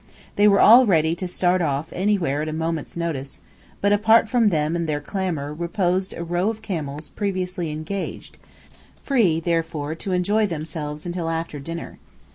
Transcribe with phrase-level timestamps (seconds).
[0.35, 3.37] They were all ready to start off anywhere at a moment's notice;
[3.81, 8.39] but apart from them and their clamour, reposed a row of camels previously engaged,
[9.03, 11.99] free, therefore, to enjoy themselves until after dinner.